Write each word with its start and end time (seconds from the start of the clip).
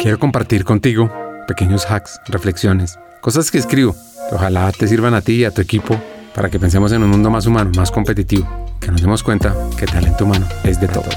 Quiero 0.00 0.20
compartir 0.20 0.64
contigo 0.64 1.10
pequeños 1.48 1.90
hacks, 1.90 2.20
reflexiones, 2.28 3.00
cosas 3.20 3.50
que 3.50 3.58
escribo 3.58 3.96
que 4.28 4.36
ojalá 4.36 4.70
te 4.70 4.86
sirvan 4.86 5.12
a 5.14 5.22
ti 5.22 5.32
y 5.32 5.44
a 5.44 5.50
tu 5.50 5.60
equipo 5.60 6.00
para 6.36 6.48
que 6.50 6.60
pensemos 6.60 6.92
en 6.92 7.02
un 7.02 7.10
mundo 7.10 7.30
más 7.30 7.46
humano, 7.46 7.72
más 7.76 7.90
competitivo, 7.90 8.46
que 8.80 8.92
nos 8.92 9.00
demos 9.02 9.24
cuenta 9.24 9.56
que 9.76 9.86
el 9.86 9.90
talento 9.90 10.24
humano 10.24 10.46
es 10.62 10.80
de 10.80 10.86
todo. 10.86 11.08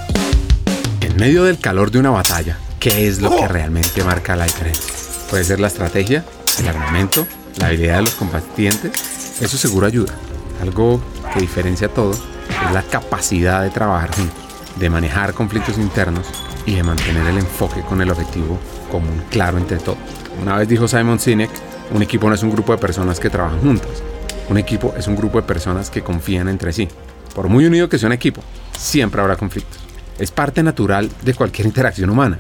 En 1.02 1.16
medio 1.18 1.44
del 1.44 1.60
calor 1.60 1.92
de 1.92 2.00
una 2.00 2.10
batalla, 2.10 2.58
¿qué 2.80 3.08
es 3.08 3.22
lo 3.22 3.30
que 3.30 3.48
realmente 3.48 4.04
marca 4.04 4.36
la 4.36 4.46
diferencia? 4.46 4.96
Puede 5.30 5.44
ser 5.44 5.60
la 5.60 5.68
estrategia, 5.68 6.26
el 6.58 6.68
armamento, 6.68 7.28
la 7.60 7.68
habilidad 7.68 7.98
de 7.98 8.02
los 8.04 8.16
combatientes. 8.16 8.92
Eso 9.40 9.58
seguro 9.58 9.86
ayuda. 9.86 10.14
Algo 10.60 11.00
que 11.36 11.40
diferencia 11.40 11.88
todo 11.88 12.14
es 12.14 12.74
la 12.74 12.82
capacidad 12.82 13.62
de 13.62 13.70
trabajar 13.70 14.16
juntos, 14.16 14.44
de 14.78 14.90
manejar 14.90 15.36
conflictos 15.36 15.78
internos 15.78 16.26
y 16.66 16.76
de 16.76 16.84
mantener 16.84 17.28
el 17.28 17.38
enfoque 17.38 17.82
con 17.82 18.02
el 18.02 18.12
objetivo 18.12 18.60
común 18.92 19.24
claro 19.30 19.58
entre 19.58 19.78
todos. 19.78 19.98
Una 20.42 20.58
vez 20.58 20.68
dijo 20.68 20.88
Simon 20.88 21.20
Sinek, 21.20 21.50
un 21.94 22.02
equipo 22.02 22.28
no 22.30 22.36
es 22.36 22.44
un 22.44 22.52
grupo 22.52 22.72
de 22.72 22.78
personas 22.78 23.20
que 23.20 23.30
trabajan 23.30 23.60
juntas. 23.62 24.04
Un 24.50 24.58
equipo 24.58 24.94
es 24.98 25.08
un 25.08 25.16
grupo 25.16 25.40
de 25.40 25.48
personas 25.48 25.90
que 25.90 26.02
confían 26.02 26.48
entre 26.48 26.74
sí. 26.74 26.88
Por 27.34 27.48
muy 27.48 27.66
unido 27.66 27.90
que 27.90 27.98
sea 27.98 28.08
un 28.08 28.14
equipo, 28.14 28.42
siempre 28.78 29.22
habrá 29.22 29.38
conflictos. 29.38 29.80
Es 30.20 30.32
parte 30.32 30.62
natural 30.64 31.10
de 31.22 31.34
cualquier 31.34 31.68
interacción 31.68 32.10
humana. 32.10 32.38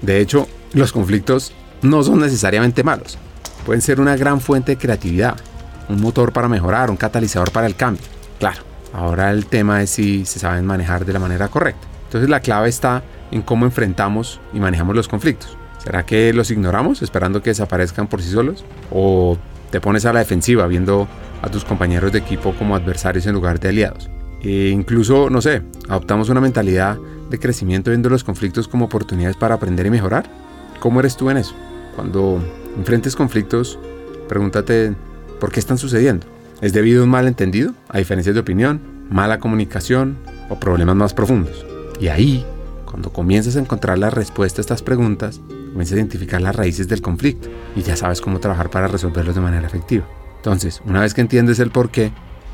De 0.00 0.20
hecho, 0.20 0.48
los 0.72 0.92
conflictos 0.92 1.52
no 1.82 2.02
son 2.02 2.20
necesariamente 2.20 2.82
malos. 2.82 3.18
Pueden 3.64 3.82
ser 3.82 4.00
una 4.00 4.16
gran 4.16 4.40
fuente 4.40 4.72
de 4.72 4.78
creatividad, 4.78 5.36
un 5.88 6.00
motor 6.00 6.32
para 6.32 6.48
mejorar, 6.48 6.90
un 6.90 6.96
catalizador 6.96 7.52
para 7.52 7.66
el 7.66 7.76
cambio. 7.76 8.02
Claro, 8.38 8.62
ahora 8.92 9.30
el 9.30 9.46
tema 9.46 9.82
es 9.82 9.90
si 9.90 10.24
se 10.24 10.40
saben 10.40 10.66
manejar 10.66 11.04
de 11.04 11.12
la 11.12 11.20
manera 11.20 11.48
correcta. 11.48 11.86
Entonces 12.06 12.28
la 12.28 12.40
clave 12.40 12.68
está 12.68 13.02
en 13.32 13.42
cómo 13.42 13.64
enfrentamos 13.66 14.40
y 14.52 14.60
manejamos 14.60 14.94
los 14.94 15.08
conflictos. 15.08 15.56
¿Será 15.78 16.06
que 16.06 16.32
los 16.32 16.50
ignoramos 16.50 17.02
esperando 17.02 17.42
que 17.42 17.50
desaparezcan 17.50 18.06
por 18.06 18.22
sí 18.22 18.30
solos? 18.30 18.64
¿O 18.92 19.36
te 19.70 19.80
pones 19.80 20.04
a 20.04 20.12
la 20.12 20.20
defensiva 20.20 20.66
viendo 20.68 21.08
a 21.42 21.48
tus 21.48 21.64
compañeros 21.64 22.12
de 22.12 22.20
equipo 22.20 22.54
como 22.54 22.76
adversarios 22.76 23.26
en 23.26 23.34
lugar 23.34 23.58
de 23.58 23.70
aliados? 23.70 24.08
E 24.42 24.68
incluso, 24.68 25.28
no 25.30 25.40
sé, 25.40 25.62
adoptamos 25.88 26.28
una 26.28 26.40
mentalidad 26.40 26.98
de 27.30 27.38
crecimiento 27.38 27.90
viendo 27.90 28.10
los 28.10 28.22
conflictos 28.22 28.68
como 28.68 28.84
oportunidades 28.84 29.36
para 29.36 29.56
aprender 29.56 29.86
y 29.86 29.90
mejorar. 29.90 30.26
¿Cómo 30.78 31.00
eres 31.00 31.16
tú 31.16 31.30
en 31.30 31.38
eso? 31.38 31.54
Cuando 31.96 32.40
enfrentes 32.76 33.16
conflictos, 33.16 33.78
pregúntate 34.28 34.94
por 35.40 35.50
qué 35.50 35.60
están 35.60 35.78
sucediendo. 35.78 36.26
¿Es 36.60 36.72
debido 36.72 37.00
a 37.00 37.04
un 37.04 37.10
malentendido, 37.10 37.72
a 37.88 37.98
diferencias 37.98 38.34
de 38.34 38.40
opinión, 38.40 38.80
mala 39.10 39.40
comunicación 39.40 40.16
o 40.48 40.60
problemas 40.60 40.94
más 40.94 41.14
profundos? 41.14 41.66
Y 42.00 42.08
ahí, 42.08 42.46
cuando 42.92 43.10
comienzas 43.10 43.56
a 43.56 43.60
encontrar 43.60 43.98
la 43.98 44.10
respuesta 44.10 44.60
a 44.60 44.62
estas 44.62 44.82
preguntas, 44.82 45.40
comienzas 45.48 45.94
a 45.94 45.96
identificar 45.96 46.42
las 46.42 46.54
raíces 46.54 46.88
del 46.88 47.00
conflicto 47.00 47.48
y 47.74 47.80
ya 47.80 47.96
sabes 47.96 48.20
cómo 48.20 48.38
trabajar 48.38 48.68
para 48.68 48.86
resolverlos 48.86 49.34
de 49.34 49.40
manera 49.40 49.66
efectiva. 49.66 50.06
Entonces, 50.36 50.82
una 50.84 51.00
vez 51.00 51.14
que 51.14 51.22
entiendes 51.22 51.58
el 51.58 51.70
por 51.70 51.90
qué, 51.90 52.12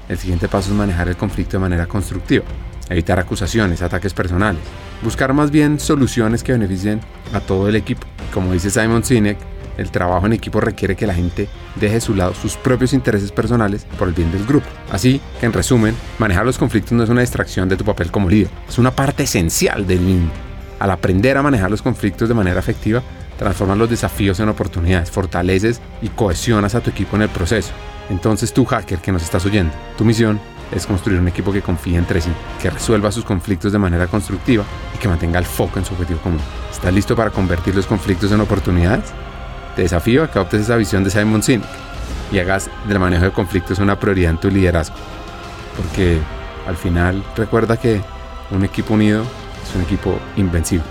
el 0.09 0.17
siguiente 0.17 0.47
paso 0.47 0.71
es 0.71 0.77
manejar 0.77 1.09
el 1.09 1.17
conflicto 1.17 1.57
de 1.57 1.63
manera 1.63 1.87
constructiva, 1.87 2.45
evitar 2.89 3.19
acusaciones, 3.19 3.83
ataques 3.83 4.15
personales, 4.15 4.61
buscar 5.03 5.35
más 5.35 5.51
bien 5.51 5.81
soluciones 5.81 6.45
que 6.45 6.53
beneficien 6.53 7.01
a 7.33 7.41
todo 7.41 7.69
el 7.69 7.75
equipo. 7.75 8.07
Como 8.33 8.53
dice 8.53 8.71
Simon 8.71 9.03
Sinek, 9.03 9.39
el 9.79 9.91
trabajo 9.91 10.27
en 10.27 10.35
equipo 10.35 10.61
requiere 10.61 10.97
que 10.97 11.07
la 11.07 11.15
gente 11.15 11.49
deje 11.77 11.95
de 11.95 12.01
su 12.01 12.15
lado 12.15 12.35
sus 12.35 12.57
propios 12.57 12.93
intereses 12.93 13.33
personales 13.33 13.87
por 13.99 14.09
el 14.09 14.15
bien 14.15 14.31
del 14.31 14.45
grupo. 14.45 14.67
Así 14.91 15.21
que, 15.41 15.47
en 15.47 15.53
resumen, 15.53 15.97
manejar 16.19 16.45
los 16.45 16.59
conflictos 16.59 16.93
no 16.93 17.05
es 17.05 17.09
una 17.09 17.23
distracción 17.23 17.69
de 17.69 17.77
tu 17.77 17.85
papel 17.85 18.11
como 18.11 18.29
líder, 18.29 18.51
es 18.69 18.79
una 18.79 18.91
parte 18.91 19.23
esencial 19.23 19.87
del 19.87 20.01
mismo. 20.01 20.31
Al 20.79 20.91
aprender 20.91 21.37
a 21.37 21.43
manejar 21.43 21.71
los 21.71 21.83
conflictos 21.83 22.29
de 22.29 22.35
manera 22.35 22.61
efectiva, 22.61 23.03
transformas 23.39 23.79
los 23.79 23.91
desafíos 23.91 24.39
en 24.41 24.49
oportunidades, 24.49 25.11
fortaleces 25.11 25.81
y 26.03 26.09
cohesionas 26.09 26.75
a 26.75 26.81
tu 26.81 26.91
equipo 26.91 27.17
en 27.17 27.23
el 27.23 27.29
proceso. 27.29 27.73
Entonces 28.11 28.53
tú, 28.53 28.65
hacker 28.65 28.99
que 28.99 29.13
nos 29.13 29.23
estás 29.23 29.45
oyendo, 29.47 29.73
tu 29.97 30.05
misión 30.05 30.41
es 30.73 30.87
construir 30.87 31.21
un 31.21 31.29
equipo 31.29 31.53
que 31.53 31.63
confíe 31.63 31.97
entre 31.97 32.21
sí, 32.21 32.31
que 32.61 32.71
resuelva 32.71 33.13
sus 33.13 33.25
conflictos 33.25 33.73
de 33.73 33.79
manera 33.79 34.07
constructiva 34.07 34.65
y 34.95 34.99
que 34.99 35.09
mantenga 35.09 35.39
el 35.39 35.47
foco 35.47 35.79
en 35.79 35.85
su 35.85 35.95
objetivo 35.95 36.21
común. 36.21 36.41
¿Estás 36.71 36.93
listo 36.93 37.17
para 37.17 37.31
convertir 37.31 37.75
los 37.75 37.87
conflictos 37.87 38.33
en 38.33 38.41
oportunidades? 38.41 39.13
Te 39.79 39.83
desafío 39.83 40.25
a 40.25 40.29
que 40.29 40.39
adoptes 40.41 40.63
esa 40.63 40.75
visión 40.75 41.05
de 41.05 41.11
Simon 41.11 41.41
Sinek 41.41 41.65
y 42.33 42.41
hagas 42.41 42.69
del 42.89 42.99
manejo 42.99 43.27
de 43.27 43.31
conflictos 43.31 43.79
una 43.79 44.01
prioridad 44.01 44.33
en 44.33 44.41
tu 44.41 44.51
liderazgo. 44.51 44.97
Porque 45.77 46.19
al 46.67 46.77
final 46.77 47.23
recuerda 47.37 47.77
que 47.77 48.01
un 48.51 48.65
equipo 48.65 48.95
unido 48.95 49.23
es 49.63 49.73
un 49.77 49.83
equipo 49.83 50.19
invencible. 50.35 50.85